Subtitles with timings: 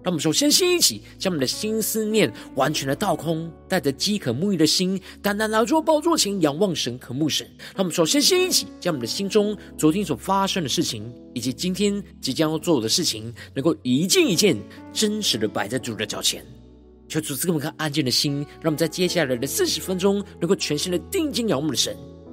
[0.00, 7.46] 让我们首先先一起将我们的心思念完全的倒空，带着饥渴沐浴的心，单单来到宝座前仰望神、渴慕神。
[7.74, 14.56] 让我们首先先一起将我们的心中昨天所发生的事情，以及今天即将要做的事情，能够一件一件
[14.92, 16.44] 真实的摆在主的脚前，
[17.08, 21.96] 求主赐给我们颗安静的心，让我们在接下来的四十分钟，能够全心的定睛仰望的神。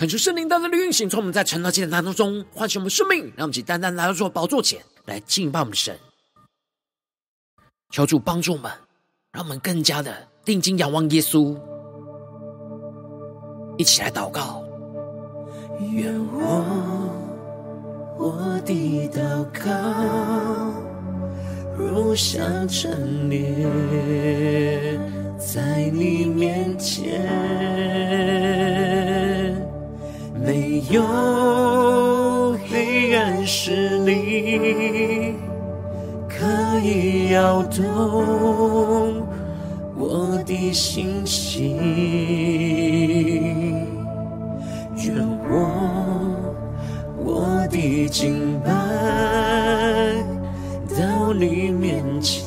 [0.00, 5.94] 恳求圣灵单单的运行，从我们在晨祷祭坛当中唤醒我们生命，让我们以单单来到主宝座前来敬拜我们的神。
[7.90, 8.72] 求主帮助我们，
[9.30, 11.54] 让我们更加的定睛仰望耶稣。
[13.76, 14.64] 一起来祷告。
[15.92, 16.64] 愿我
[18.18, 19.68] 我的祷告
[21.76, 23.38] 如香陈列
[25.36, 27.20] 在你面前。
[30.42, 35.34] 没有黑暗势力
[36.28, 39.22] 可以摇动
[39.96, 41.76] 我的心情，
[44.96, 45.14] 愿
[45.50, 46.54] 我
[47.18, 48.70] 我的敬拜
[50.96, 52.39] 到你面前，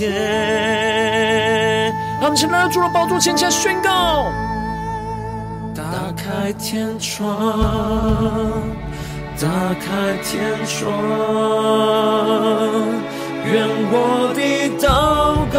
[0.00, 1.92] 前。
[2.20, 4.32] 让我们现在主的宝座前，前宣告：
[5.74, 5.82] 打
[6.16, 7.28] 开天窗，
[9.38, 9.46] 打
[9.78, 10.90] 开天窗，
[13.44, 14.40] 愿我的
[14.78, 14.88] 祷
[15.52, 15.58] 告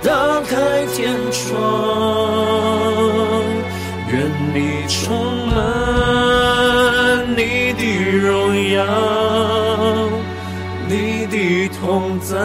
[0.00, 0.10] 打
[0.48, 1.02] 开天
[1.32, 1.42] 窗。
[4.12, 4.14] 愿
[4.54, 5.02] 你充
[5.48, 5.52] 满
[7.36, 7.82] 你的
[8.16, 8.30] 荣
[8.70, 8.78] 耀，
[10.86, 11.34] 你的
[11.80, 11.82] 同
[12.20, 12.36] 在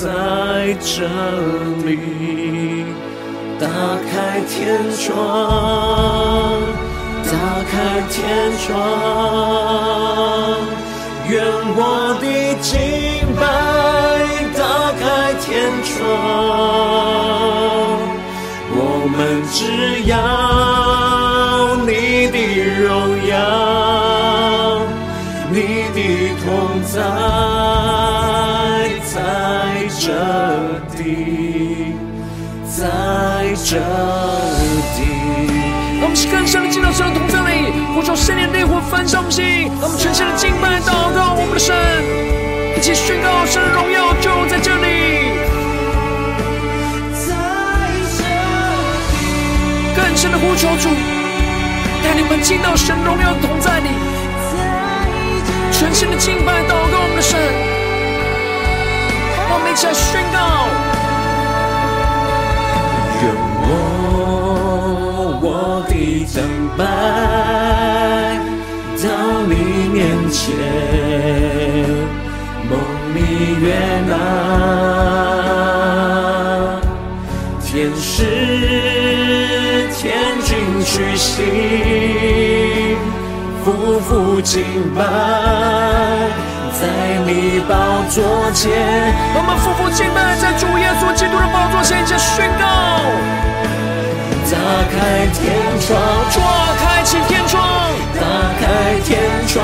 [0.00, 0.08] 在
[0.80, 1.04] 这
[1.84, 1.88] 里。
[3.60, 3.66] 打
[4.10, 5.12] 开天窗，
[7.26, 7.32] 打
[7.70, 7.72] 开
[8.08, 8.18] 天
[8.56, 8.72] 窗，
[11.28, 11.44] 愿
[11.76, 11.78] 我
[12.18, 12.24] 的
[12.62, 12.72] 敬
[13.36, 13.42] 拜
[14.56, 14.60] 打
[14.98, 15.04] 开
[15.42, 15.46] 天
[15.84, 15.88] 窗。
[18.72, 18.74] 我
[19.12, 19.18] 们
[19.52, 19.60] 只
[20.08, 20.16] 要
[21.84, 21.90] 你
[22.32, 22.36] 的
[22.80, 22.88] 荣
[23.28, 23.36] 耀，
[25.50, 25.54] 你
[25.92, 25.98] 的
[26.40, 26.48] 同
[26.84, 26.96] 在
[30.00, 30.08] 这
[30.96, 31.92] 里，
[32.64, 32.88] 在
[33.62, 35.04] 这里。
[36.00, 39.44] 让我们更深的进到神的同在里，呼求圣灵的烈火焚烧我们心，
[39.78, 41.76] 让我们全心的敬拜祷告我们的神，
[42.78, 45.36] 一起宣告神的荣耀就在这里。
[49.94, 50.88] 更深的呼求主，
[52.02, 53.90] 带你们进到神荣耀同在里，
[55.70, 57.36] 全新的敬拜祷告我们的神，
[59.52, 60.38] 我们一起来宣告：
[63.20, 63.24] 愿
[63.62, 63.68] 我
[65.42, 65.44] 我
[65.88, 65.92] 的
[66.24, 66.34] 敬
[66.78, 66.80] 拜
[69.02, 69.04] 到
[69.48, 69.52] 你
[69.92, 69.98] 面
[70.30, 70.40] 前，
[72.68, 72.72] 梦
[73.14, 73.18] 里
[73.60, 73.66] 悦
[74.08, 74.10] 纳，
[77.64, 78.08] 天使。
[79.92, 80.02] 天
[80.42, 80.48] 君
[80.82, 81.36] 屈膝，
[83.62, 84.64] 俯伏敬
[84.96, 84.98] 拜，
[86.80, 86.86] 在
[87.26, 87.76] 你宝
[88.08, 88.72] 座前。
[89.36, 92.64] 我们夫妇敬拜，在主耶稣基督的宝座前，一起宣告：
[94.48, 94.56] 打
[94.88, 96.00] 开天窗，
[96.32, 96.40] 打
[96.80, 97.60] 开启天窗，
[98.16, 98.24] 打
[98.58, 99.62] 开天窗，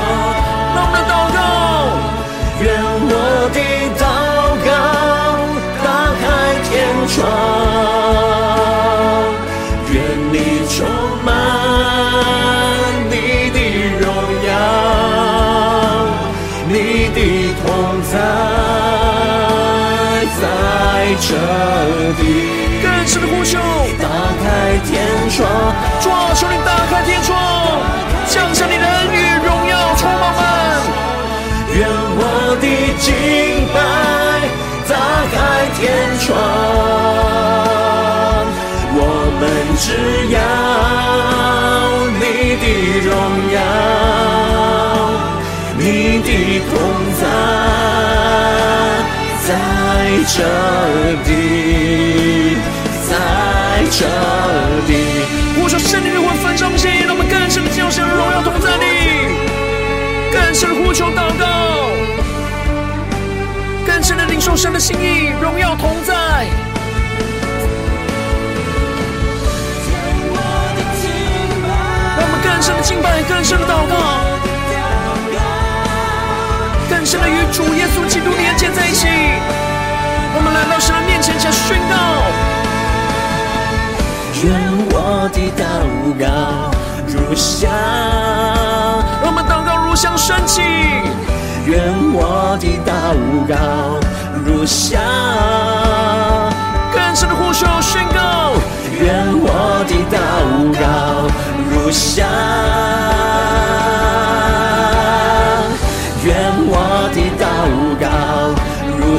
[0.75, 1.37] 让我们祷告，
[2.61, 2.65] 愿
[3.09, 3.59] 我的
[3.97, 4.05] 祷
[4.63, 4.69] 告，
[5.83, 5.89] 打
[6.21, 6.23] 开
[6.69, 6.69] 天
[7.09, 8.06] 窗。
[21.15, 21.35] 这
[22.21, 22.23] 里，
[22.83, 23.57] 更深的呼求，
[24.01, 24.07] 打
[24.43, 25.47] 开天窗，
[26.01, 27.31] 主啊，求你打开天窗，
[28.27, 29.15] 降下你的恩与，
[29.45, 30.41] 荣耀充满们。
[31.73, 31.87] 愿
[32.19, 32.21] 我
[32.59, 32.65] 的
[32.99, 33.05] 敬
[33.73, 33.75] 拜
[34.87, 34.91] 打
[35.31, 35.37] 开
[35.77, 35.79] 天
[36.19, 36.27] 窗，
[38.95, 38.99] 我
[39.39, 39.41] 们
[39.77, 39.85] 只
[40.33, 40.35] 要
[42.19, 42.21] 你
[42.59, 42.65] 的
[43.05, 43.09] 荣
[43.53, 43.55] 耀，
[45.77, 45.81] 你
[46.23, 46.29] 的
[46.69, 46.71] 同
[47.21, 47.21] 在。
[49.47, 49.53] 在
[50.27, 50.43] 这
[51.23, 52.57] 里，
[53.07, 53.15] 在
[53.89, 54.05] 这
[54.89, 54.91] 里，
[55.63, 58.83] 我说圣灵的魂焚烧心，让我们更深的进入神的荣耀同在里，
[60.33, 61.45] 更深的呼求祷告，
[63.85, 66.13] 更深的领受神的心意，荣耀同在。
[72.17, 74.46] 让我们更深的敬拜，更深的祷告。
[77.07, 79.07] 更深的与主耶稣基督连接在一起，
[80.35, 81.95] 我们来到神的面前，前宣告：
[84.43, 84.51] 愿
[84.91, 85.63] 我的祷
[86.19, 86.69] 告
[87.07, 87.71] 如香，
[89.23, 90.61] 让我们祷告如香升起；
[91.65, 91.81] 愿
[92.11, 93.15] 我的祷
[93.47, 93.55] 告
[94.45, 94.99] 如香，
[96.91, 98.51] 更深的呼求宣告：
[98.99, 100.19] 愿我的祷
[100.77, 101.31] 告
[101.71, 102.27] 如香。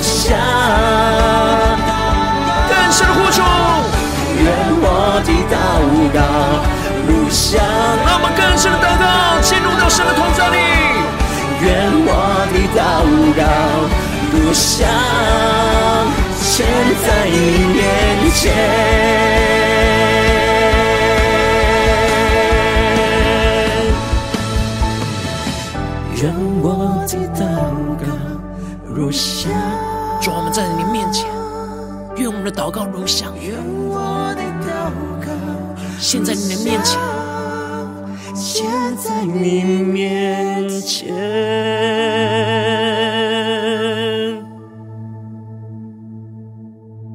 [0.09, 0.33] 如香，
[2.67, 3.43] 更深呼求。
[4.41, 4.47] 愿
[4.81, 5.55] 我的祷
[6.15, 6.19] 告
[7.07, 7.61] 如香，
[8.07, 9.05] 让我们更深的祷告，
[9.43, 10.57] 进入到神的同在里。
[11.61, 11.67] 愿
[12.07, 12.09] 我
[12.49, 12.81] 的祷
[13.37, 13.43] 告
[14.33, 14.89] 如香，
[16.41, 16.65] 献
[17.05, 17.37] 在你
[17.75, 17.77] 面
[18.33, 18.41] 前。
[26.23, 26.33] 愿
[26.63, 26.67] 我
[27.07, 27.45] 的祷
[28.01, 28.07] 告
[28.87, 29.53] 如香，
[32.49, 33.35] 的祷告如香。
[33.39, 33.55] 愿
[33.89, 34.91] 我的祷
[35.21, 35.29] 告
[36.01, 36.99] 献在你的面前，
[38.35, 38.65] 现
[38.97, 41.09] 在你面前。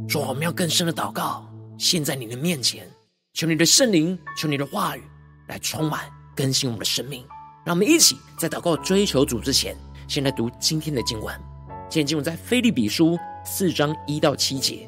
[0.07, 1.43] 主，我们要更深的祷告，
[1.79, 2.87] 现在你的面前，
[3.33, 5.01] 求你的圣灵，求你的话语
[5.47, 6.01] 来充满
[6.35, 7.25] 更新我们的生命。
[7.65, 9.75] 让我们一起在祷告追求主之前，
[10.07, 11.33] 先来读今天的经文。
[11.89, 14.87] 今天经文在腓利比书四章一到七节。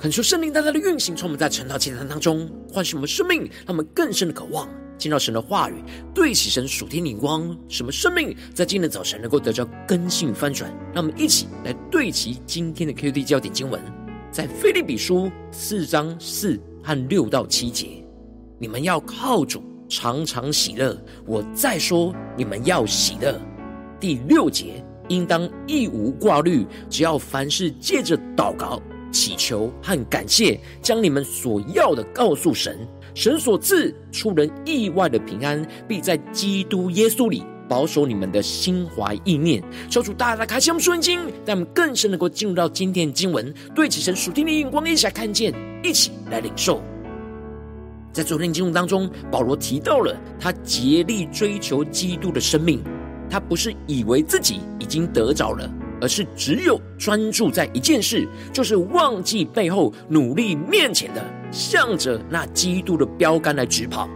[0.00, 5.82] 恳求圣灵大大的运行，从我们在晨祷祭坛当中唤醒我们生命，让我们更深的渴望见到神的话语，
[6.14, 10.70] 对齐神属天灵光，使我们生命在今天早晨能够得到更新翻转。
[10.94, 13.80] 让我们一起来对齐今天的 QD 焦点经文，
[14.30, 17.88] 在腓利比书四章四和六到七节，
[18.60, 20.96] 你们要靠主常常喜乐。
[21.26, 23.36] 我再说，你们要喜乐。
[23.98, 28.80] 第六节，应当一无挂虑，只要凡事借着祷告。
[29.10, 32.78] 祈求和感谢，将你们所要的告诉神，
[33.14, 39.62] 神所赐出人意外的平安，必在基督耶稣里保守你们的心怀意念。
[39.90, 46.82] 求主大大开启我们属灵经，让我们更深能够进入到今天的经文，对齐神属天的眼光，一起来看见，一起来领受。
[48.12, 52.82] 在昨天的经文当中，保罗提到了他竭力追求基督的生命，
[53.30, 55.70] 他不是以为自己已经得着了。
[56.00, 64.08] 而是只有专注在一件事，就是忘记背后，努力面前的，向着那基督的标杆来直跑，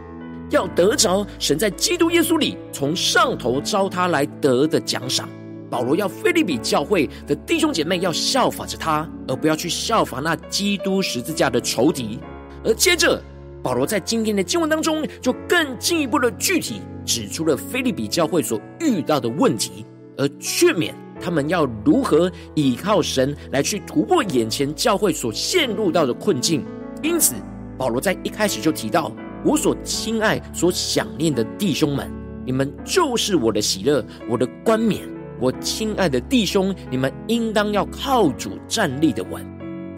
[0.51, 5.29] 要得着神在基督耶稣里从上头召他来得的奖赏。
[5.71, 12.19] 保罗要腓利比教会的弟兄姐妹要效法着他，而不要去效法那基督十字架的仇敌。
[12.63, 13.19] 而接着，
[13.63, 19.87] 保罗在今天的经文当中，就更进一步的具体指出了腓利比教会所遇到的问题，
[20.19, 20.93] 而劝勉。
[21.23, 26.65] 他们要如何倚靠神来去突破眼前教会所陷入到的困境？
[27.03, 27.35] 因此，
[27.79, 29.13] 保罗在一开始就提到
[29.45, 32.11] ：“我所亲爱、所想念的弟兄们，
[32.45, 35.09] 你们就是我的喜乐，我的冠冕。
[35.41, 39.45] 我亲爱的弟兄，你们应当要靠主站立的稳。”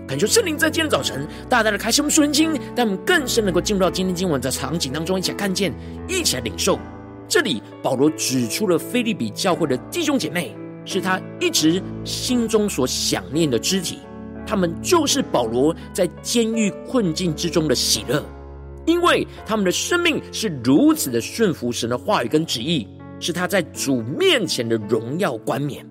[0.07, 5.73] 恳求圣灵在今天早晨大大的开启我们属灵经，让我们更深能够进入到今天经文的场景当中，一起来看见，
[6.07, 6.79] 一起来领受。
[7.27, 10.55] 这里保罗指出了腓利比教会的弟兄姐妹。
[10.85, 13.99] 是他一直心中所想念的肢体，
[14.47, 18.23] 他们就是保罗在监狱困境之中的喜乐，
[18.87, 22.87] 因为他们的生命是如此的顺服神的话语跟旨意，
[23.19, 25.85] 是他在主面前的荣耀冠冕。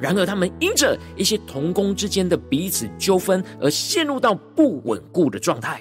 [0.00, 5.80] 然而，他们因着一些同工之间的彼此纠纷而陷入到不稳固的状态，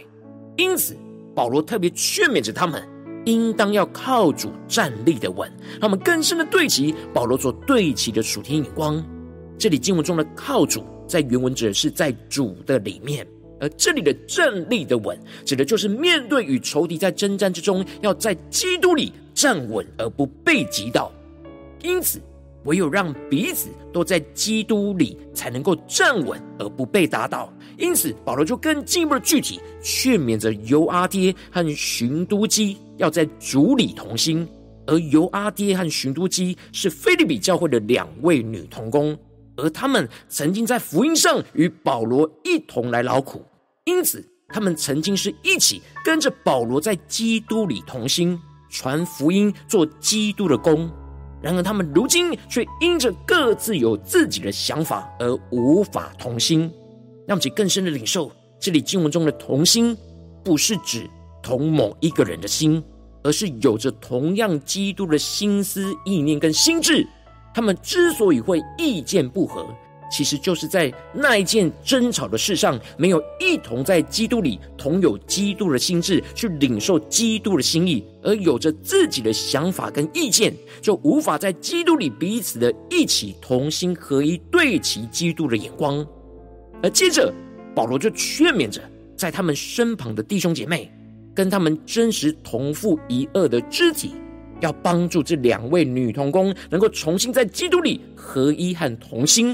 [0.56, 0.96] 因此
[1.36, 2.82] 保罗特别劝勉着他们。
[3.26, 5.50] 应当要靠主站立的稳，
[5.80, 9.04] 让我们更深的对齐保罗所对齐的属天眼光。
[9.58, 13.26] 这里经文中的靠主，在原文指的是在主的里面，
[13.60, 21.12] 而这里的站立的稳，指的就是面对与仇敌在征战之中，要在基督里站稳而不被击倒。
[21.82, 22.20] 因此，
[22.66, 27.52] 唯有让彼此都在基督里，才能够站稳而不被打倒。
[27.78, 34.48] 因此，保罗就更进一步的具体劝勉着犹阿爹和寻都基要在主里同心。
[34.86, 39.18] 而尤阿爹和寻都基是腓立比教会的两位女童工，
[39.56, 43.42] 而他们曾经在福音上与保罗一同来劳苦，
[43.86, 48.38] 因此他们曾经是一起跟着保罗在基督里同心
[48.70, 50.92] 传福音，做基督的工。
[51.42, 56.70] 然而，他们如今却因着各自有自己的想法而无法同心。
[57.26, 59.98] 让我们更深的领受，这里经文中的同心，
[60.44, 61.10] 不是指
[61.44, 62.84] 同某一个人的心，
[63.22, 67.06] 而是有着同样基督的心思意念跟心智。
[67.54, 69.64] 他们之所以会意见不合，
[70.12, 86.04] 其实就是在那一件争吵的事上，没有一同在基督里同有基督的心智去领受基督的心意，而有着自己的想法跟意见，就无法在基督里彼此的一起同心合一，对齐基督的眼光。
[86.82, 87.32] 而接着，
[87.76, 88.82] 保罗就劝勉着
[89.16, 90.92] 在他们身旁的弟兄姐妹，
[91.34, 94.12] 跟他们真实同父一轭的肢体，
[94.62, 99.48] 要帮助这两位女童工能够重新在基督里合一和同心。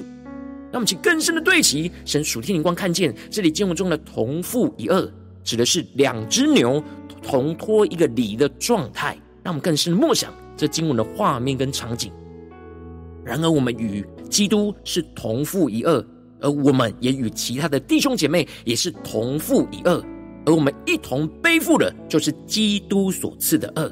[0.72, 5.10] 让我们请更深的对齐神属天灵光，看见这里经文中的同父一轭，
[5.44, 6.84] 指的是两只牛
[7.24, 9.18] 同托一个犁的状态。
[9.42, 12.12] 让我们更深的默想这经文的画面跟场景。
[13.24, 16.06] 然而，我们与基督是同父一轭。
[16.42, 20.02] 而我们也与其他的弟兄姐妹也是同父一轭，
[20.46, 23.92] 而我们一同背负的，就是基督所赐的轭。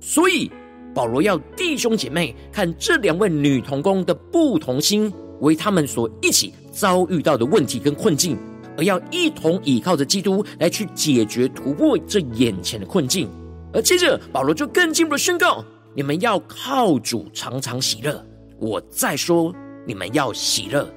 [0.00, 0.50] 所以
[0.94, 8.36] 保罗要弟兄姐妹看这两位女童工的不同心，为他们所一起遭遇到的问题跟困境，
[8.76, 13.28] 而要一同倚靠着基督来去解决突破这眼前的困境。
[13.72, 18.24] 而接着保罗就更进一步的宣告：你们要靠主常常喜乐。
[18.58, 19.54] 我再说，
[19.86, 20.88] 你们要喜乐。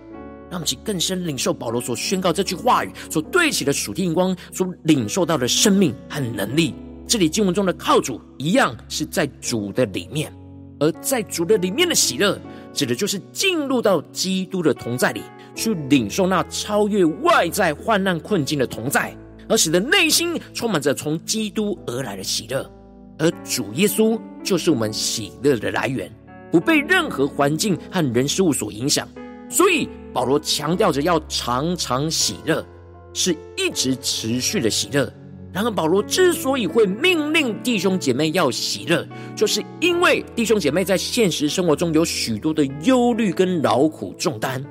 [0.53, 6.75] 让我们去更深领受保罗所宣告这句话语所对齐的属天眼光所领受到的生命和能力。
[7.07, 10.31] 这里经文中的靠主一样是在主的里面，
[10.79, 12.39] 而在主的里面的喜乐，
[12.71, 15.23] 指的就是进入到基督的同在里，
[15.55, 19.11] 去领受那超越外在患难困境的同在，
[19.49, 22.63] 而使得内心充满着从基督而来的喜乐。
[23.17, 26.11] 而主耶稣就是我们喜乐的来源，
[26.51, 29.07] 不被任何环境和人事物所影响。
[29.53, 32.65] 所以保罗强调着要常常喜乐，
[33.13, 35.07] 是一直持续的喜乐。
[35.53, 44.65] 然而保罗之所以会命令弟兄姐妹要喜乐，就是因为弟兄姐妹在现实生活中有许多的忧虑跟劳苦重担，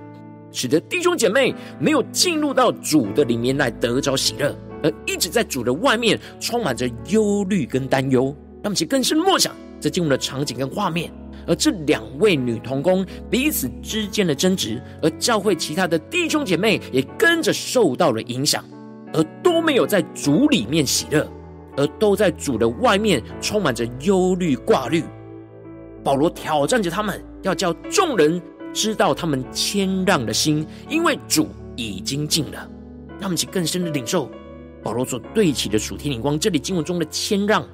[0.51, 8.37] 使得弟兄姐妹没有进入到主的里面来得着喜乐，而一直在主的外面充满着忧虑跟担忧。
[8.61, 11.13] 那么，其更深默想这进入的场景跟画面。
[11.47, 18.65] 而这两位女童工彼此之间的争执，而教会其他的弟兄姐妹也跟着受到了影响，
[19.13, 21.27] 而都没有在主里面喜乐，
[21.77, 25.05] 而都在主的外面充满着忧虑挂虑。
[26.05, 28.41] 保罗挑战着他们，要叫众人
[28.73, 32.69] 知道他们谦让的心，因为主已经近了。
[33.21, 34.29] 让我们去更深的领受
[34.83, 36.37] 保罗所对齐的属天灵光。
[36.37, 37.65] 这里经文中的谦让，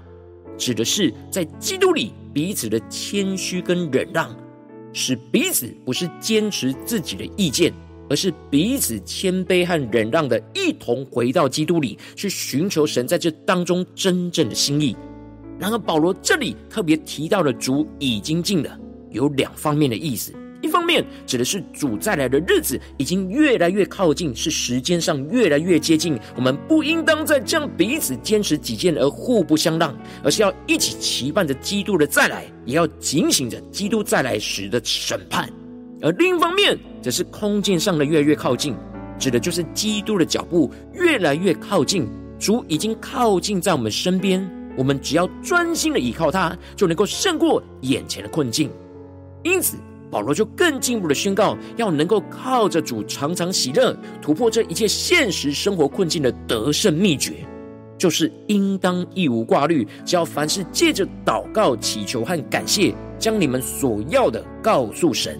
[0.59, 2.12] 指的是在基督里。
[2.31, 4.33] 彼此的谦虚跟忍让，
[4.92, 7.73] 使彼此不是坚持自己的意见，
[8.09, 14.94] 而是彼此谦卑和忍让的，一同回到基督里去寻求神在这当中真正的心意。
[15.59, 18.79] 然而，保罗这里特别提到的主已经尽了，
[19.11, 20.33] 有两方面的意思。
[20.61, 26.18] 一方面指的是主再来的日子已经越来越靠近，是时间上越来越接近。
[26.35, 35.49] 我们不应当再这样彼此坚持己见而互不相让，而是要一起期盼着基督的再来，也要警醒着基督再来时的审判。
[36.03, 38.75] 而另一方面，则是空间上的越来越靠近，
[39.16, 44.44] 指的就是基督的脚步越来越靠近，主已经靠近在我们身边。
[44.77, 48.68] 我们只要专心的倚靠他，就能够胜过眼前的困境。
[49.44, 49.77] 因此。
[50.11, 57.47] 保罗就更进一步的宣告，要能够靠着主常常喜乐，突破这一切现实生活困境的得胜秘诀，
[57.99, 65.38] 就是应当一无挂虑，只要凡事借着祷告、祈求和感谢，将你们所要的告诉神。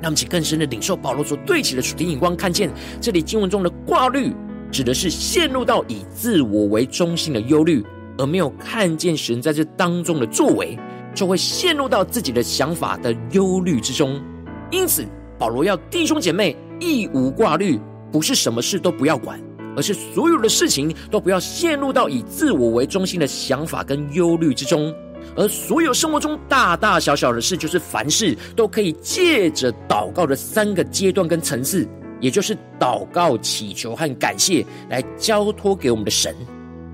[0.00, 4.32] 那么，请更深的领受保罗所对齐的属天眼光，看见这里经文中的挂虑，
[4.70, 7.84] 指的是陷入到以自我为中心的忧虑，
[8.16, 10.78] 而没有看见神在这当中的作为。
[11.18, 14.22] 就会陷入到自己的想法的忧虑之中，
[14.70, 15.04] 因此
[15.36, 17.76] 保罗要弟兄姐妹一无挂虑，
[18.12, 19.36] 不是什么事都不要管，
[19.76, 24.94] 而是所有的事情都不要陷入到以自我为中心的想法跟忧虑之中，
[25.34, 31.84] 而所有生活中大大小小的事，就是凡事都可以借着祷告的三个阶段跟层次，
[32.20, 36.32] 也就是祷告、祈求和感谢来交托给我们的神。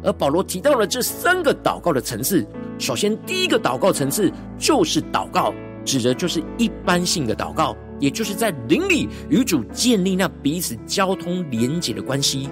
[0.05, 2.47] 而保罗提到了这三个祷告的层次。
[2.79, 12.49] 首先，第一个祷告层次就是祷告，指的就是一般性的祷告，也就是在灵里与主建立那彼此交通连结的关系。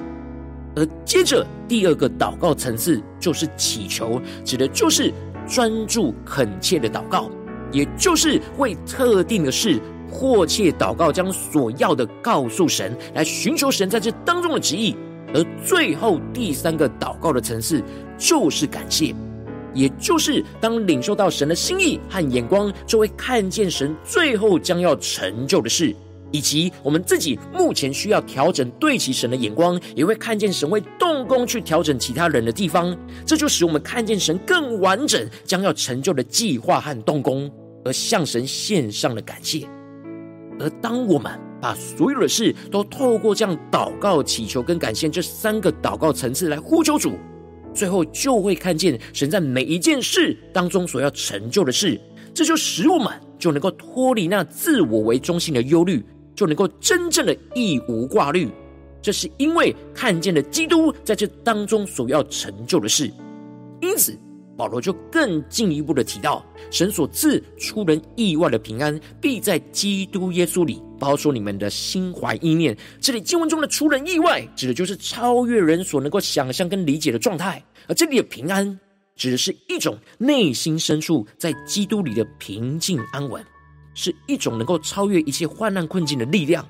[0.75, 5.13] 而接着，第二个祷告层次就是祈求，指的就是
[5.47, 7.29] 专注恳切的祷告，
[7.71, 9.79] 也就是为特定的事
[10.11, 14.97] 迫切祷告，将所要的告诉神，来寻求神在这当中的旨意。
[15.35, 17.83] 而最后第三个祷告的层次
[18.19, 19.15] 就是感谢。
[19.75, 25.97] 也就是当领受到神的心意和眼光，就会看见神最后将要成就的事，
[26.31, 37.51] 以及我们自己目前需要调整对齐神的眼光，也会看见神会动工去调整其他人的地方，这就使我们看见神更完整将要成就的计划和动工，
[37.87, 39.67] 而向神献上了感谢。
[40.61, 41.33] 而当我们
[41.63, 47.13] 把所有的事都透过这样祷告、祈求跟感谢这三个祷告层次来呼求主。
[47.73, 51.99] 最后就会看见神在每一件事当中所要成就的事，
[52.35, 58.51] 这就使我们就能够脱离那自我为中心的忧虑，就能够真正的一无挂虑。
[59.01, 63.09] 这是因为看见了基督在这当中所要成就的事，
[63.81, 64.19] 因此
[64.57, 70.83] 保罗就更进一步的提到，神所赐出人意外的平安，必在基督耶稣里。
[71.03, 78.79] 包出你们的心怀意念，这里经文中的出人意外，指的就是超越人所能够想象跟理解的状态；而这里的平安，
[79.17, 83.45] 指的是一种内心深处在基督里的平静安稳，
[83.95, 86.65] 是一种能够超越一切患难困境的力量。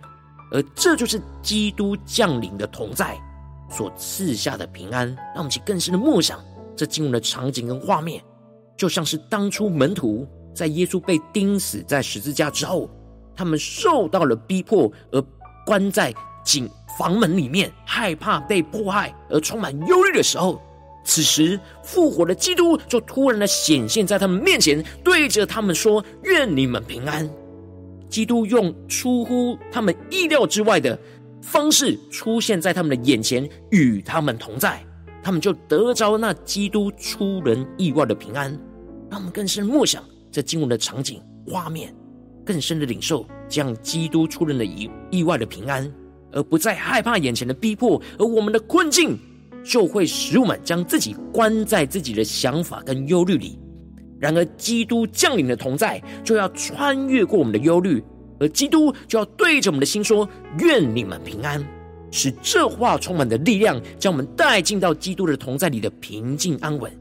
[0.51, 3.15] 而这就是基督降临的同在
[3.71, 5.07] 所赐下的平安。
[5.35, 6.43] 让我们去更深的默想
[6.75, 8.25] 这经文的场景跟画面，
[8.79, 12.89] 就像是当初门徒在耶稣被钉死在十字架之后。
[13.35, 15.23] 他们受到了逼迫，而
[15.67, 16.13] 关在
[16.45, 16.69] 井
[16.99, 20.61] 房门里面，害怕被迫害，而充满忧虑的时候，
[21.05, 27.29] 此时复活的基督就突然的显现在他们面前，对着他们说：“愿你们平安。”
[28.09, 30.99] 基督用出乎他们意料之外的
[31.41, 34.85] 方式出现在他们的眼前，与他们同在，
[35.23, 38.51] 他们就得着那基督出人意外的平安。
[39.11, 41.95] 让我们更深默想这经文的场景画面，
[42.53, 45.91] 更深的领受这样基督出人的意意外的平安，
[46.33, 49.19] 而不再害怕眼前的逼迫，而我们的困境
[49.65, 53.59] 就会使我们将自己关在自己的想法跟忧虑里。
[54.21, 58.05] 然而，基督降临的同在，就要穿越过我们的忧虑，
[58.39, 60.29] 而基督就要对着我们的心说
[60.61, 61.65] ：“愿你们平安。”
[62.13, 66.93] 使这话充满的力量，将我们带进到基督的同在里的平静安稳。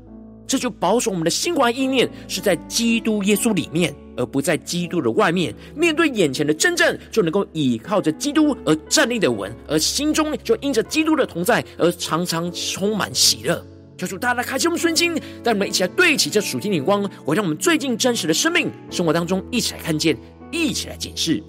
[0.48, 5.54] 这就保守我们的心怀意念是在基督耶稣里面，而不在基督的外面。
[5.76, 13.66] 面对眼前的真正，就能够倚靠着基督而站立的稳，而心中就因着基督的同在而常常充满喜乐。
[13.98, 20.16] 求主大家开启我们瞬经，带我们一起来对齐这属天眼光，我让我们最近真实的生命生活当中一起来看见，
[20.52, 21.42] 一起来检视。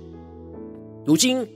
[1.07, 1.47] 如今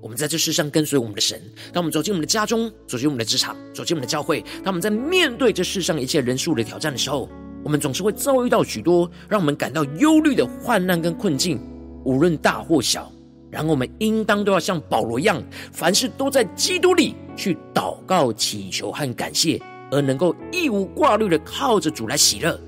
[0.00, 1.40] 我们在这世上跟随我们的神，
[1.72, 7.28] 当我们走进我们的家中，走进我们的职场，走进我们的教会，当我们在面对这世上一切人数的挑战的时候，
[7.64, 11.58] 我们总是会遭遇到许多让我们感到忧虑的患难跟困境，
[12.04, 13.10] 无论大或小。
[13.50, 19.60] 然后我们应当都要像保罗一样，凡事都在基督里去祷告、祈求和感谢。
[19.90, 22.58] 而能够一无挂虑的靠着主来喜乐，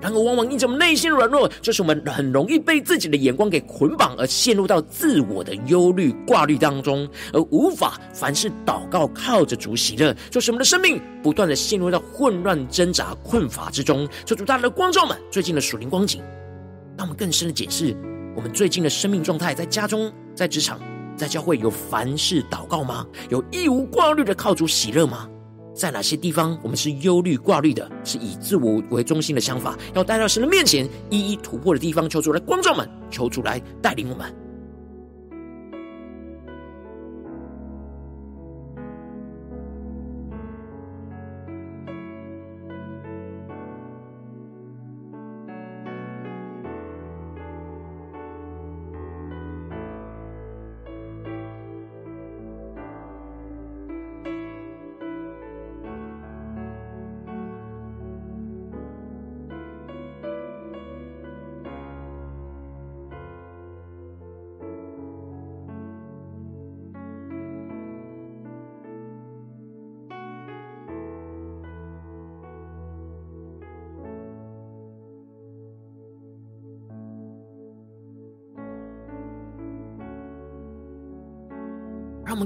[0.00, 14.08] 然而往往因着我们内心软弱，就是我们很容易被自己的眼光给捆绑，而陷入到自我的忧虑挂虑当中，而无法凡事祷告靠着主喜乐，就是我们的生命不断的陷入到混乱挣扎困乏之中。
[14.24, 16.22] 求主大家的光照们最近的属灵光景，
[16.96, 17.94] 让我们更深的解释
[18.34, 20.80] 我们最近的生命状态，在家中、在职场、
[21.14, 23.06] 在教会，有凡事祷告吗？
[23.28, 25.28] 有义无挂虑的靠主喜乐吗？
[25.74, 34.39] 在哪些地方我们是忧虑挂虑的，是以自我为中心的想法，要带到神的面前一一突破的地方，求主来光照们，求主来带领我们。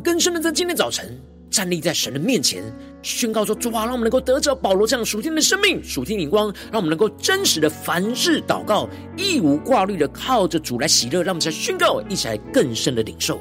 [0.04, 1.18] 更深的在今天早晨
[1.50, 2.62] 站立在神的面前，
[3.00, 8.86] 宣告说：主啊，让我们能够得着保罗这样属天的生命、属天的光，让我们能够真实的凡事祷告，
[9.16, 11.22] 义无挂虑的靠着主来喜乐。
[11.22, 13.40] 让我们在宣告，一起来更深的领受。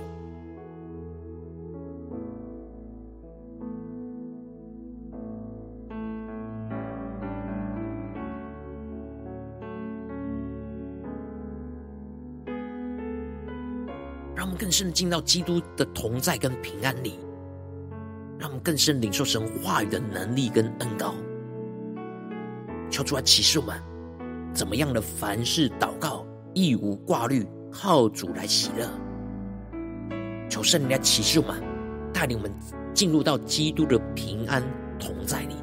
[14.74, 17.20] 深进到基督的同在跟平安里，
[18.40, 21.14] 让我们更深领受神话语的能力跟恩膏。
[22.90, 23.80] 求主来启示我们，
[24.52, 28.90] 怎么样的凡事祷告，一无挂虑，靠主来喜乐。
[30.50, 31.62] 求圣灵来启示我们，
[32.12, 32.52] 带领我们
[32.94, 34.64] 进入到基督的平安
[35.00, 35.56] 同在里。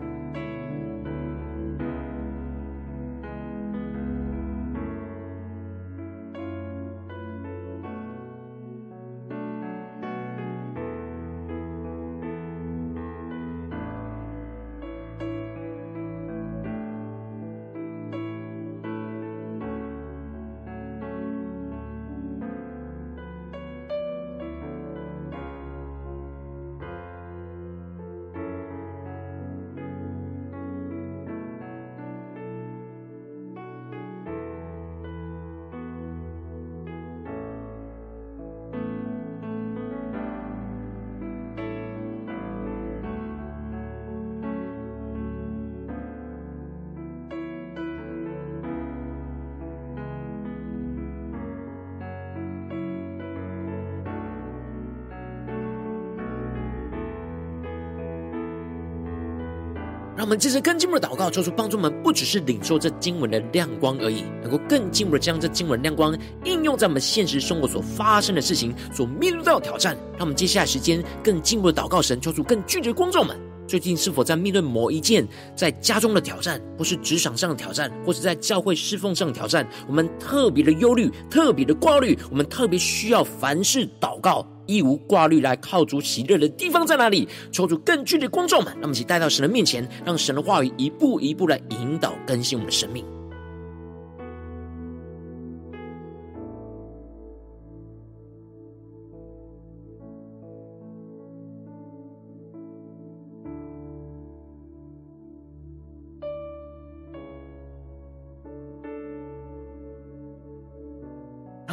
[60.20, 69.96] 让我们接着更进一步的祷告，求主帮助我们，不只是领受这经文的亮光而已，能够更进一步的将这经文亮光应用在我们现实生活所发生的事情、所面对到的挑战。
[70.18, 73.49] 让我们接下来时间更进一步的祷告神，求主更具体的光照们。
[73.70, 79.64] 最近是否在面对某一件在家中的挑战，或是职场上的挑战，或是在教会侍奉上的挑战？
[79.86, 87.28] 我们特别的忧虑，特别的挂虑，我们特别需要凡事祷告，一无挂虑来靠主喜乐的地方在哪里？
[87.52, 93.04] 求主更具体的光照们，让我们一起带到神的面前，让神的话语一步一步来引导更新我们的生命。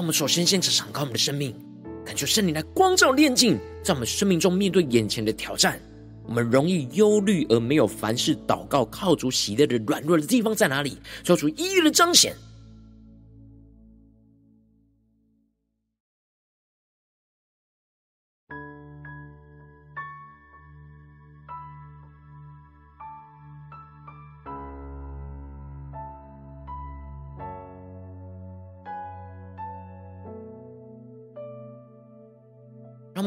[0.07, 1.53] 我们首先先敞开我们的生命，
[2.05, 5.77] 感觉圣灵来光照炼净，在我们生命中面对眼前的挑战，
[6.25, 10.97] 我们容易忧虑而没有凡事祷告、靠主喜乐的软弱的地方在哪里？
[11.25, 12.33] 求主一一的彰显。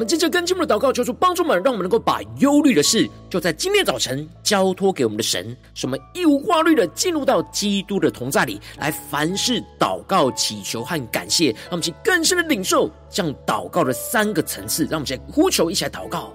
[0.00, 14.84] 我们真正跟进我们的祷告，求主帮助我们，让我们能够把忧虑的事，就在今天早晨交托给我们的神，使我们一无挂虑的进入到基督的同在里，来凡事祷告、祈求和感谢，让我们去更深的领受这样祷告的三个层次。
[14.84, 16.32] 让我们先呼求，一起来祷告。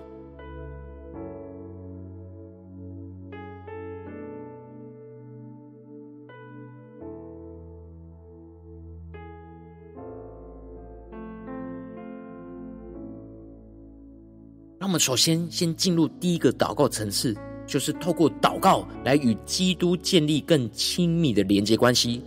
[14.96, 17.36] 们首先先进入第一个祷告层次，
[17.68, 22.24] 就是透过祷告来与基督建立更亲密的连接关系。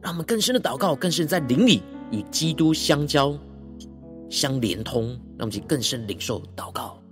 [0.00, 3.36] 让我们更深的祷告，更深在灵里与基督相交、
[4.30, 7.02] 相连通，让我们更深领受祷告。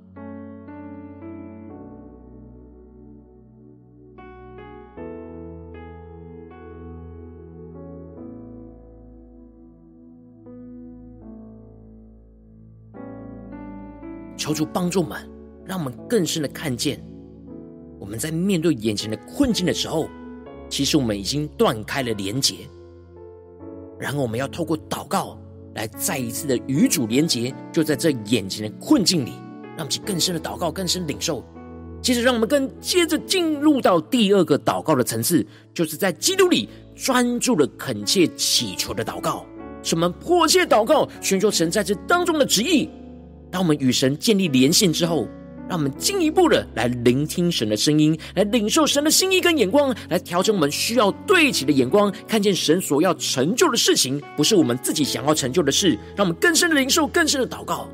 [14.52, 15.28] 求主帮助我们，
[15.64, 17.02] 让我们更深的看见，
[17.98, 20.08] 我们在面对眼前的困境的时候，
[20.68, 22.56] 其实我们已经断开了连结。
[23.98, 25.38] 然后我们要透过祷告
[25.74, 29.32] 来再一次的与主连结，就在这眼前的困境里，
[29.76, 31.42] 让我们更深的祷告，更深领受。
[32.02, 39.46] 接着，让我们更接着进入到第二个祷告的层次，就是在基督里专注的恳切祈求的祷告，
[39.82, 42.90] 什么迫切祷告，寻求神在这当中的旨意。
[43.52, 45.28] 当我们与神建立连线之后，
[45.68, 57.86] 让我们进一步的来聆听神的声音，来领受神的心意跟眼光，来调整我们需要对齐的眼光，看见神所要成就的事情，不是我们自己想要成就的事，让我们更深的领受，更深的祷告。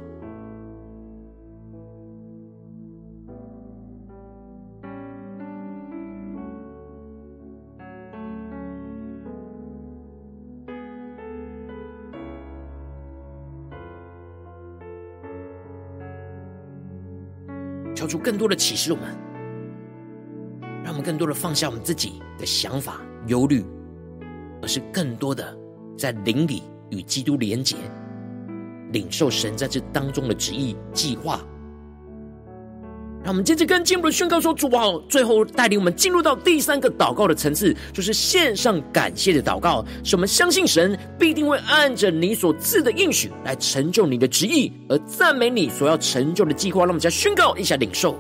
[18.09, 19.15] 求出更多的启示，我们
[20.83, 23.63] 让我们更多的放下我们自己的想法、忧虑，
[24.63, 25.55] 而是更多的
[25.97, 27.77] 在灵里与基督连结，
[28.93, 31.45] 领受神在这当中的旨意计划。
[33.25, 39.85] 让我们接着跟进一步的宣告说：“主啊，最后带领我们进入到第三个祷告的层次，就是献上感谢的祷告。
[40.03, 48.19] 使我们相信神必定会按着你所赐的应许来成就你的旨意，而赞美你所要成就的计划。”让我们家宣告一下领受。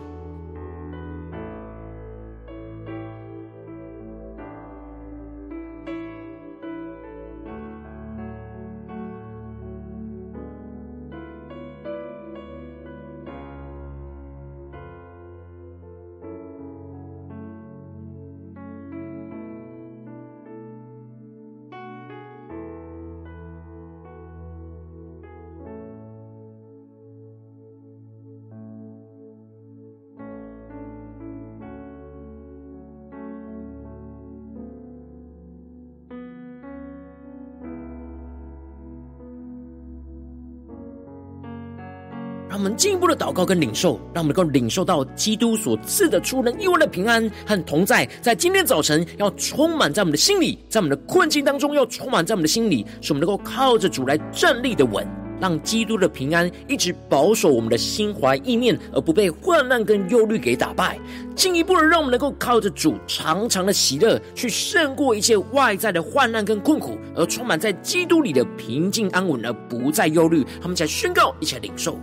[42.78, 55.04] 进一步的祷告跟领受，让我们能够领受到基督所赐的出人意外的平安和同在，在今天早晨要充满在我们的心里，在我们的困境当中要充满在我们的心里，使我们能够靠着主来站立的稳，
[55.40, 60.96] 让基督的平安一直保守我们的心怀意念，而不被患难跟忧虑给打败。
[61.34, 70.46] 进一步的让我们能够靠着主长长的喜乐，去胜过一切外在的患难跟困苦，而充满在基督里的平静安稳，而不再忧虑。
[70.62, 71.98] 他们才宣告，一起来领受。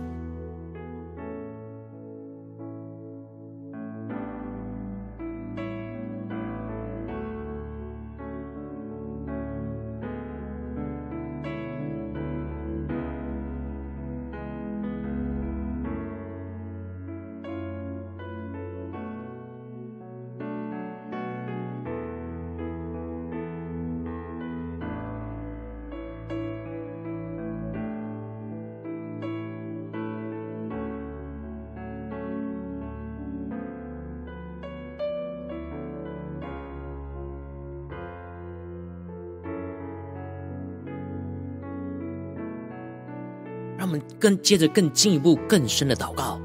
[43.96, 46.40] 们更接着更进一步、更深的祷告。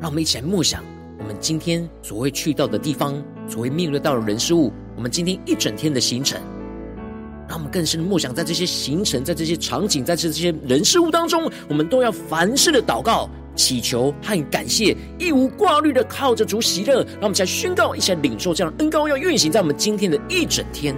[0.00, 0.82] 让我们一起来默想
[1.18, 4.72] 我们今天所会去到的地方，所会面对到的人事物。
[4.96, 6.40] 我们今天一整天的行程，
[7.48, 17.02] 让我们更深的默想，在这些行程、在这些场景、在这些人事物当中，我们都要凡事的祷告、祈求和感谢，一无挂虑的靠着主喜乐。
[17.20, 20.94] 让我们一起来宣告，一起来领受这样恩膏，要运行在我们今天的一整天。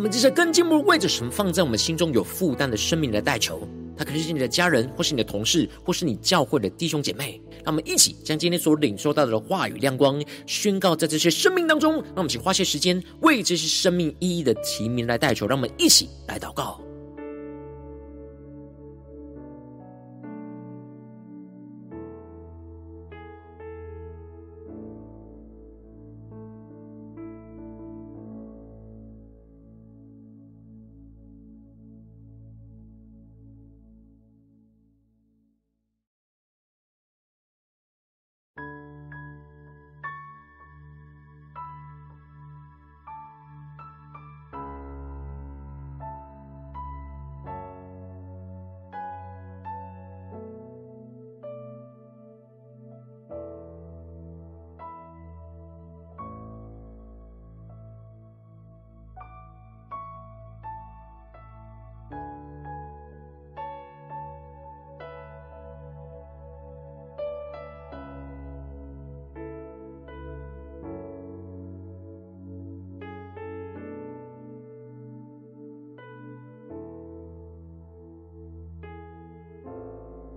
[0.00, 7.38] 我们接着更进一步为着什么放在我们心中有负担的生命来代求，他可能是你的家人，或是你的同事，或是你教会的弟兄姐妹。
[7.56, 11.96] 让我们一起将今天所领受到的话语亮光宣告在这些生命当中。
[11.96, 15.46] 让我们请花些时间为这些生命意义的提名来代求。
[15.46, 16.80] 让我们一起来祷告。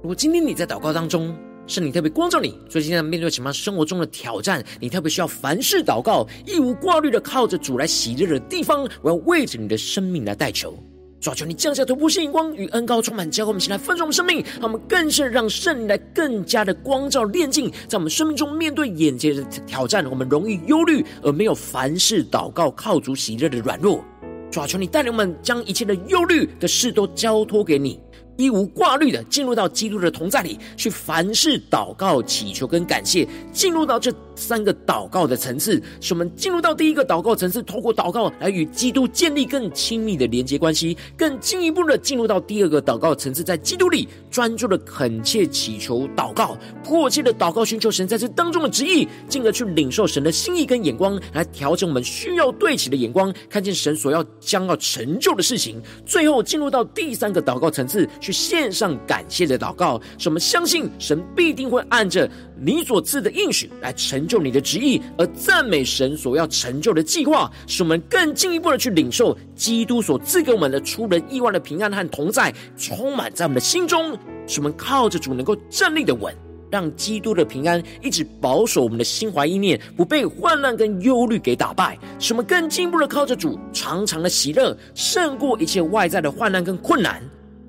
[0.03, 1.33] 如果今天你在祷告当中，
[1.65, 10.77] 圣灵特别光照你，所以现在面对什么生活中的挑战，你特别需要凡事祷告，一无挂虑的靠着主来喜乐的地方，我要为着你的生命来代求，
[11.21, 24.03] 主啊，求你降下突破性眼光与恩膏充满，教会我们一起来分盛生命，让我们更是让圣灵来更加的光照炼净，在我们生命中面对眼前的挑战，我们容易忧虑而没有凡事祷告靠主喜乐的软弱，
[24.51, 28.01] 主啊，求你带领我们将一切的忧虑的事都交托给你。
[28.37, 58.09] 一无挂虑的进入到基督的同在里，去凡事祷告、祈求跟感谢，进入到这三个祷告的层次，使我们进入到第一个祷告层次，透过祷告来与基督建立更亲密的连接关系，更进一步的进入到第二个祷告层次，在基督里专注的恳切祈求祷告，迫切的祷告寻求神在这当中的旨意，进而去领受神的心意跟眼光，来调整我们需要对齐的眼光，看见神所要将要成就的事情，最后进入到第三个祷告层次。
[58.23, 74.17] 去献上感谢的祷告，使我们相信神必定会按着你所赐的应许来成就你的旨意，而赞美神所要成就的计划，使我们更进一步的去领受基督所赐给我们的出人意外的平安和同在，充满在我们的心中，
[74.47, 76.33] 使我们靠着主能够站立的稳，
[76.71, 87.21] 让基督的平安一直保守我们的心怀意念，不被患难跟忧虑给打败，使我们更进一步的靠着主常常的喜乐，胜过一切外在的患难跟困难。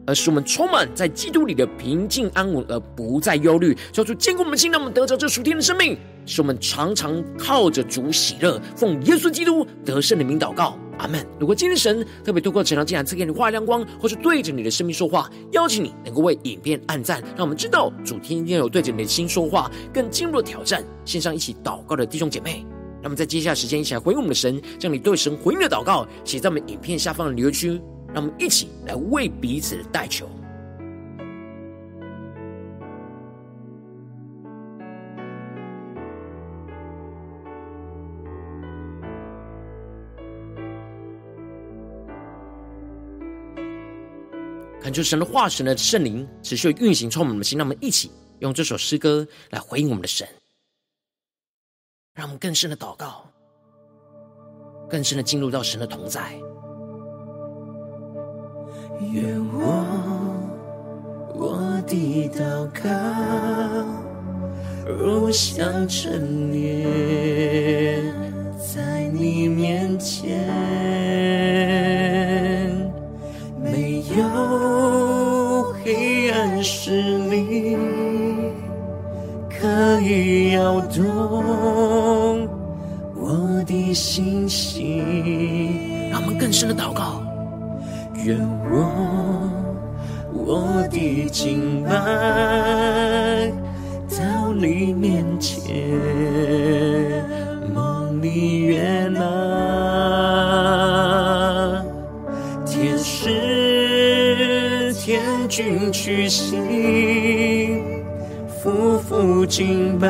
[0.06, 3.76] 而使我们充满在基督里的平静安稳，而不再忧虑。
[3.92, 5.96] 求主坚固我们心，让我们得着这属天的生命，
[6.26, 11.24] 使我们常常靠着主喜乐，奉耶稣基督得胜的名祷告，阿门。
[11.38, 20.84] 如果今天神特别透过这场经文赐给你画亮光，或是对着你的生命说话，邀请你能够为影片按赞，让我们知道主天天有对着你的心说话，更进入挑战。
[21.04, 22.64] 线上一起祷告的弟兄姐妹，
[23.02, 27.80] 那么在接下来时间一起来回应我们的神，将你对神回应的祷告写在我们影片下方的留言区。
[28.14, 30.30] 让我们一起来为彼此的代求，
[44.80, 47.58] 恳求神的化，神的圣灵持续运行，充满我们的心。
[47.58, 50.24] 让我们一起用这首诗歌来回应我们的神，
[52.14, 53.28] 让我们更深的祷告，
[54.88, 56.38] 更深的进入到神的同在。
[59.00, 59.84] 愿我
[61.34, 62.42] 我的祷
[62.82, 62.88] 告，
[64.86, 68.02] 如香陈列
[68.56, 70.46] 在你面前，
[73.62, 77.76] 没有黑暗势力
[79.50, 82.48] 可以摇动
[83.16, 85.02] 我的心息，
[86.10, 87.23] 让我们更深的祷告。
[88.24, 88.38] 愿
[88.70, 88.88] 我
[90.32, 91.90] 我的敬拜
[94.08, 95.62] 到你面前，
[97.74, 99.20] 梦里悦纳，
[102.64, 105.20] 天使天
[105.50, 106.56] 君屈膝，
[108.48, 110.08] 俯伏敬拜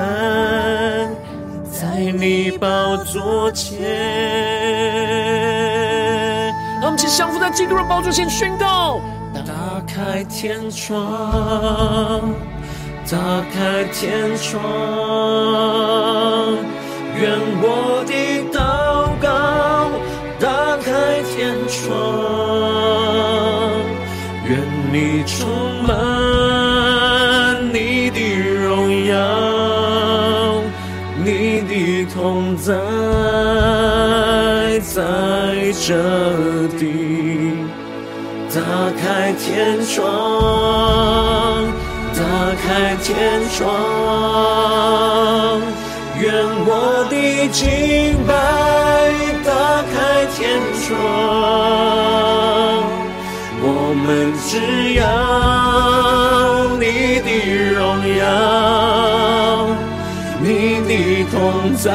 [1.68, 4.53] 在你宝座前。
[7.16, 9.00] 降服在基督的宝座前宣告：
[9.46, 11.00] 打开天窗，
[13.08, 13.16] 打
[13.52, 14.60] 开天窗，
[17.16, 18.12] 愿我的
[18.50, 18.58] 祷
[19.22, 19.88] 告
[20.40, 21.94] 打开天窗，
[24.48, 24.58] 愿
[24.92, 25.46] 你充
[25.84, 25.94] 满
[27.72, 28.18] 你的
[28.64, 29.14] 荣耀，
[31.24, 31.72] 你的
[32.12, 32.74] 同在
[34.80, 34.92] 在
[35.80, 35.94] 这
[36.62, 36.63] 里。
[38.54, 38.60] 打
[39.02, 40.06] 开天窗，
[42.14, 42.22] 打
[42.62, 43.66] 开天窗，
[46.20, 46.22] 愿
[46.64, 47.14] 我的
[47.48, 48.30] 敬拜
[49.42, 49.50] 打
[49.90, 50.38] 开天
[50.86, 50.94] 窗，
[53.60, 53.66] 我
[54.06, 54.06] 们
[54.46, 54.52] 只
[54.94, 55.02] 要
[56.78, 56.84] 你
[57.24, 57.28] 的
[57.74, 57.82] 荣
[58.18, 58.22] 耀，
[60.40, 60.46] 你
[60.86, 60.92] 的
[61.32, 61.34] 同
[61.74, 61.90] 在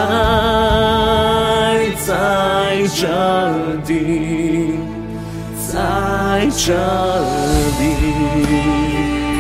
[2.06, 2.08] 在
[2.94, 3.00] 这
[3.88, 4.89] 里。
[6.40, 6.72] 在这
[7.80, 7.84] 里，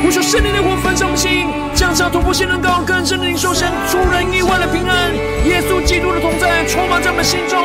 [0.03, 5.15] 呼求圣灵的火焚烧我们心，降下突破性能高，更深的领受神出人意外的平安，
[5.47, 7.57] 耶稣基督的同在充满在我们心中，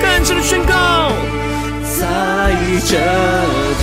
[0.00, 1.10] 更深的宣告，
[1.98, 2.54] 在
[2.86, 2.94] 这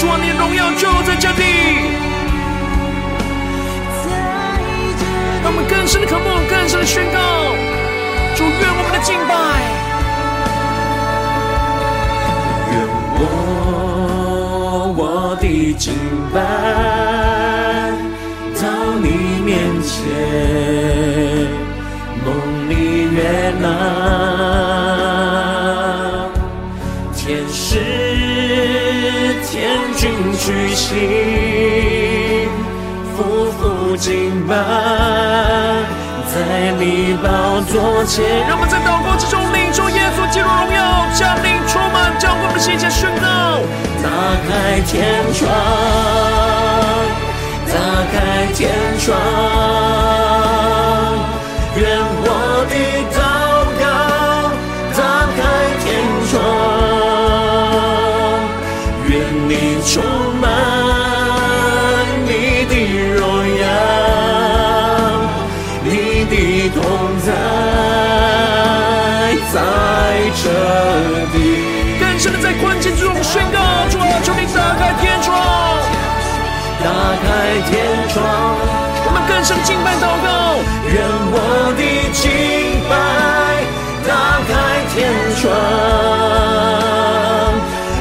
[0.00, 1.44] 主啊，你的荣耀就在这里，
[5.44, 7.52] 让我们更深的渴慕，更深的宣告，
[8.34, 9.65] 主愿我们的敬拜。
[13.18, 15.00] 我我
[15.40, 15.44] 的
[15.74, 15.94] 敬
[16.34, 16.36] 拜
[18.60, 18.62] 到
[19.00, 19.06] 你
[19.44, 19.94] 面前，
[22.24, 22.26] 蒙
[22.68, 22.72] 你
[23.14, 23.18] 悦
[23.60, 23.64] 纳，
[27.14, 27.80] 天使
[29.44, 29.54] 天
[29.96, 30.02] 军
[30.38, 30.44] 屈
[30.74, 32.48] 膝，
[33.16, 33.16] 俯
[33.52, 34.52] 伏敬拜
[36.28, 36.34] 在
[36.78, 37.26] 你宝
[37.72, 38.14] 座前。
[38.46, 40.78] 让我们在祷告之中领受耶稣基督荣耀，
[41.14, 41.65] 降临
[42.18, 43.60] 将我们的心间宣告。
[44.02, 44.08] 打
[44.46, 45.50] 开天窗，
[47.66, 47.74] 打
[48.12, 49.18] 开天窗，
[77.62, 77.74] 天
[78.08, 78.22] 窗，
[79.06, 80.26] 我们更深敬拜祷告。
[80.88, 80.94] 愿
[81.32, 81.36] 我
[81.76, 81.80] 的
[82.12, 82.22] 敬
[82.88, 82.94] 拜
[84.06, 84.10] 打
[84.46, 84.50] 开
[84.94, 84.96] 天
[85.40, 85.44] 窗，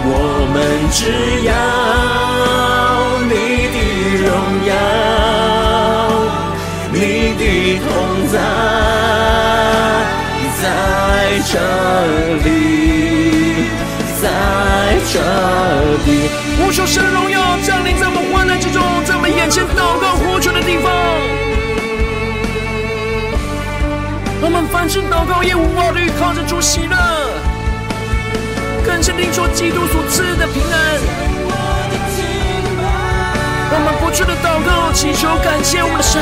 [0.07, 0.09] 我
[0.53, 0.55] 们
[0.91, 0.99] 只
[1.45, 1.49] 要
[3.25, 3.33] 你
[3.73, 3.77] 的
[4.23, 4.29] 荣
[4.67, 4.71] 耀，
[6.91, 6.95] 你
[7.39, 7.41] 的
[7.81, 7.87] 同
[8.31, 8.33] 在
[10.61, 10.63] 在
[11.45, 11.53] 这
[12.43, 12.47] 里，
[14.21, 14.23] 在
[15.11, 15.13] 这
[16.05, 16.07] 里。
[16.57, 18.81] 呼求神荣耀降临在我们患难之中，
[19.25, 20.91] 们眼前祷告呼求的地方。
[24.39, 26.95] 我们凡事祷告也无挂虑，靠着主喜乐，
[28.85, 30.77] 更是领受基督所赐的平安。
[33.71, 36.21] 我们不住的祷告祈求感谢我们的神。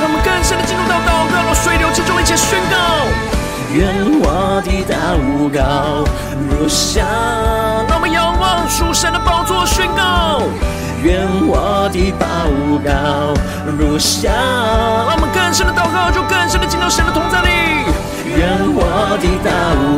[0.00, 3.33] 让我们更深的进入到祷告的水流之中，一起宣告。
[3.74, 3.90] 愿
[4.22, 4.94] 我的祷
[5.50, 6.06] 告
[6.48, 7.04] 如香，
[7.88, 10.42] 让我们仰望主神的宝座，宣告。
[11.02, 12.22] 愿我的祷
[12.86, 13.34] 告
[13.76, 17.50] 如香，让我们更深的祷告，就更深的进到神的同在里。
[18.38, 19.50] 愿我的祷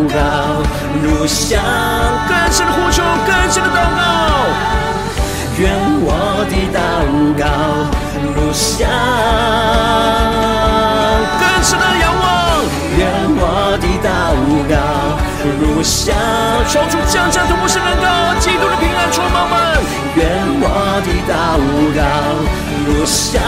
[0.08, 0.64] 告
[1.04, 1.60] 如香，
[2.26, 4.95] 更深的呼求，更深的祷告。
[5.58, 5.72] 愿
[6.04, 6.78] 我的祷
[7.40, 7.42] 告
[8.34, 8.86] 如下。
[11.40, 12.24] 更深的仰望，
[12.98, 13.00] 愿
[13.38, 13.40] 我
[13.80, 14.06] 的祷
[14.68, 14.74] 告
[15.58, 16.12] 如下。
[16.68, 19.54] 求主降下突破性能高，基督的平安充满们。
[20.16, 20.20] 愿
[20.60, 20.64] 我
[21.06, 21.34] 的祷
[21.96, 22.00] 告
[22.86, 23.40] 如下。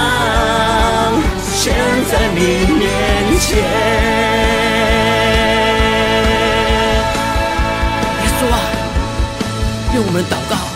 [1.53, 1.75] 现
[2.11, 2.41] 在你
[2.73, 2.83] 面
[3.39, 3.59] 前，
[8.23, 8.57] 耶稣啊，
[9.93, 10.68] 愿我们祷告。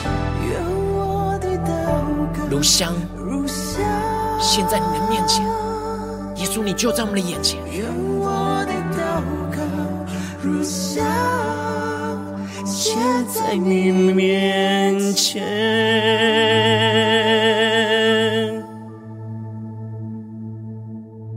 [2.63, 2.95] 如香，
[4.39, 5.45] 现在你的面前。
[6.37, 7.59] 耶稣，你就在我们的眼前。
[7.73, 7.85] 愿
[8.21, 9.59] 我的祷告
[10.41, 11.05] 如香，
[12.65, 12.97] 现
[13.27, 15.43] 在你面前。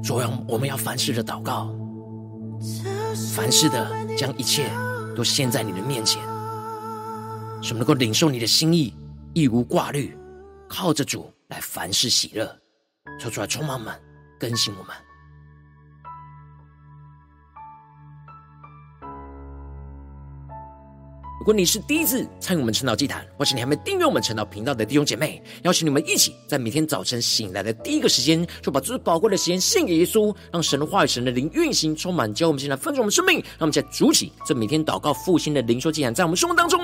[0.03, 1.73] 主啊，我们要凡事的祷告，
[3.33, 4.69] 凡事的将一切
[5.15, 6.21] 都献在你的面前，
[7.63, 8.93] 使我们能够领受你的心意，
[9.33, 10.15] 一无挂虑，
[10.67, 12.45] 靠着主来凡事喜乐，
[13.19, 13.99] 说出来充满满，
[14.39, 14.95] 更新我们。
[21.37, 33.35] 如果你是第一次参与我们晨祷祭坛，或是你还没订阅我们晨祷频道的弟兄姐妹，邀请你们一起在每天早晨醒来的第一个时间，就把最宝贵的时间献给耶稣，让神的话语、神的灵运行充满，教我们现在分盛我们生命。
[33.41, 36.81] 让我们在主起这每天祷告复兴的灵说祭坛，在我们生活当中，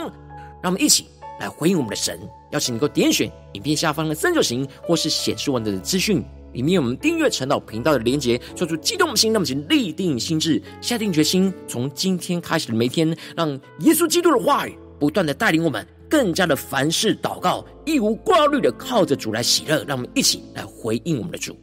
[0.62, 1.08] 让我们一起
[1.42, 2.20] 来回应我们的神。
[2.52, 6.24] 邀请你够点选影片下方的三角形，或是显示完整的资讯。
[6.54, 19.84] 里面有我们订阅晨祷频道的连结，说出激动的心，那么请立定心志，下定决心，从今天开始的每天，让耶稣基督的话语不断的带领我们，更加的凡事祷告，一无挂虑的靠着主来喜乐。
[19.88, 21.58] 让我们一起来回应我们的主。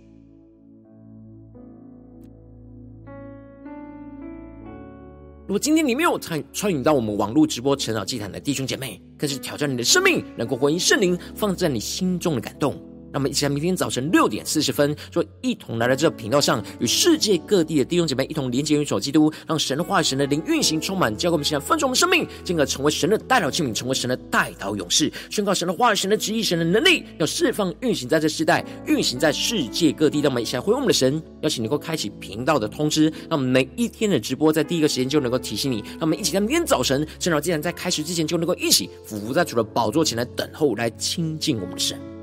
[5.49, 12.79] 如果今天你没有参参与到我们网络直播成长祭坛的弟兄姐妹，更是挑战你的生命，能够回应圣灵放在你心中的感动。
[13.13, 30.21] 让我们一起在明天早晨六点四十分，就一同来到这频道上，与世界各地的弟兄姐妹一同连接、元首基督，让神的话语、神的灵运行充满，教给我们现在丰盛我们生命，进而成为神的代祷器皿，成为神的代祷勇士，宣告神的话语、神的旨意、神的能力，要释放、运行在这世代，运行在世界各地。
[30.21, 35.79] 让我们一起来回应我们的神，邀请能够开启频道的通知，让我们每一天的直播在第一个时间就能够提醒你。
[35.93, 42.18] 让我们一起在明天早晨，正好既然在开始之前就能够一起俯伏在主的宝座前来等候，来亲近我们的神。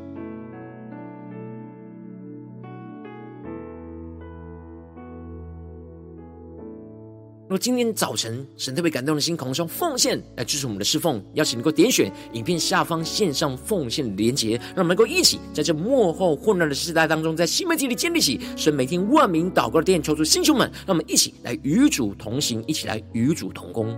[7.57, 23.95] 今天早晨神特别感动的心，渴望奉献来支持我们的侍奉，邀请能够点选影片下方线上奉献的连结，让我们能够一起在这幕后混乱的时代当中，在新媒体里建立起神每天万名祷告的殿，求主弟兄们，让我们一起来与主同行，一起来与主同工。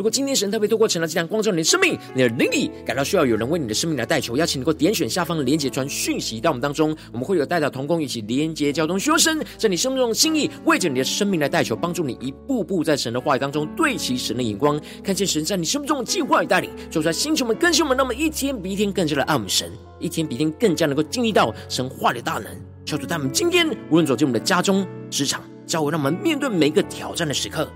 [0.00, 22.46] 如果今天神特别透过晨祷祭坛光照你的生命，你的灵里感到需要有人为你的生命来代求，邀请能够点选下方的连结传讯息到我们当中，我们会有代祷同工一起连结交通，修身在你生命中的心意，为着你的生命来代求，帮助你一步步在神的话语当中对齐神的眼光，看见神在你生命中的计划与带领，做出来星球们更新我们，那么一天比一天更加的爱我们神，一天比一天更加能够经历到神话的大能。
[22.86, 27.70] 求主带我们今天无论走进我们的家中、职场、教会，让我们面对每一个挑战的时刻，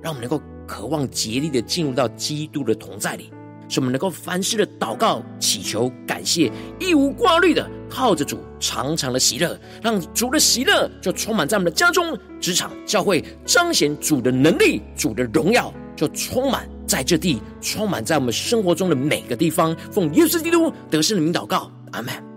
[0.00, 0.42] 让我们能够。
[0.66, 3.30] 渴望竭力的进入到基督的同在里，
[3.68, 19.74] 使我们能够凡事的祷告、祈求、感谢，一无挂虑的靠着主，常常的喜乐，让主的喜乐就充满在我们的家中、职场、教会，彰显主的能力、主的荣耀，就充满在这地，充满在我们生活中的每个地方。
[19.92, 22.35] 奉耶稣基督得胜的名祷告，阿门。